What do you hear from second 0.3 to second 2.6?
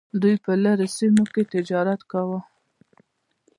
په لرې سیمو کې تجارت کاوه